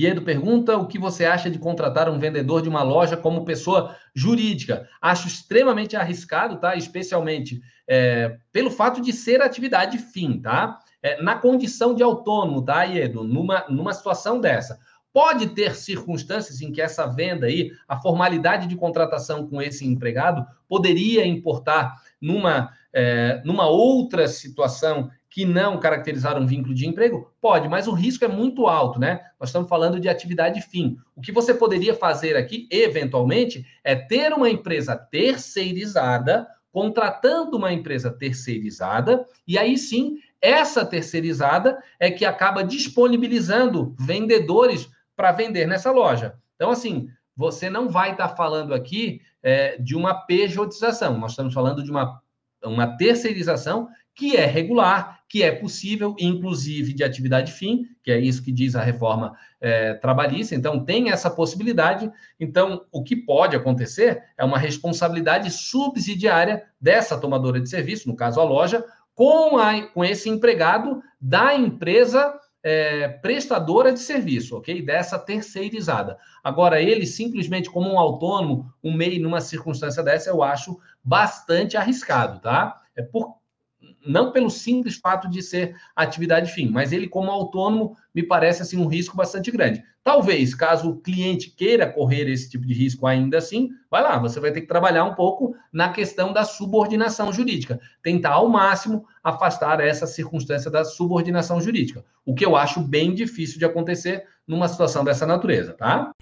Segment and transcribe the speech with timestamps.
[0.00, 3.94] Iedo pergunta o que você acha de contratar um vendedor de uma loja como pessoa
[4.14, 4.88] jurídica.
[5.00, 6.74] Acho extremamente arriscado, tá?
[6.74, 10.78] Especialmente é, pelo fato de ser atividade fim, tá?
[11.02, 13.24] É, na condição de autônomo, tá, Iedo?
[13.24, 14.78] Numa, numa situação dessa.
[15.12, 20.46] Pode ter circunstâncias em que essa venda aí, a formalidade de contratação com esse empregado,
[20.68, 27.32] poderia importar numa, é, numa outra situação que não caracterizar um vínculo de emprego?
[27.40, 29.20] Pode, mas o risco é muito alto, né?
[29.38, 30.96] Nós estamos falando de atividade fim.
[31.14, 38.10] O que você poderia fazer aqui, eventualmente, é ter uma empresa terceirizada, contratando uma empresa
[38.10, 44.88] terceirizada, e aí sim, essa terceirizada é que acaba disponibilizando vendedores
[45.20, 46.32] para vender nessa loja.
[46.56, 47.06] Então, assim,
[47.36, 51.90] você não vai estar tá falando aqui é, de uma pejotização, nós estamos falando de
[51.90, 52.18] uma,
[52.64, 58.42] uma terceirização que é regular, que é possível, inclusive de atividade fim, que é isso
[58.42, 60.54] que diz a reforma é, trabalhista.
[60.54, 62.10] Então, tem essa possibilidade.
[62.38, 68.40] Então, o que pode acontecer é uma responsabilidade subsidiária dessa tomadora de serviço, no caso
[68.40, 68.82] a loja,
[69.14, 74.82] com, a, com esse empregado da empresa é, prestadora de serviço, ok?
[74.82, 76.18] Dessa terceirizada.
[76.42, 82.40] Agora, ele simplesmente como um autônomo, um MEI numa circunstância dessa, eu acho bastante arriscado,
[82.40, 82.80] tá?
[82.94, 83.39] É por,
[84.06, 88.76] não pelo simples fato de ser atividade fim, mas ele como autônomo me parece assim
[88.76, 89.82] um risco bastante grande.
[90.02, 94.40] Talvez, caso o cliente queira correr esse tipo de risco ainda assim, vai lá, você
[94.40, 99.78] vai ter que trabalhar um pouco na questão da subordinação jurídica, tentar ao máximo afastar
[99.80, 105.04] essa circunstância da subordinação jurídica, o que eu acho bem difícil de acontecer numa situação
[105.04, 106.12] dessa natureza, tá?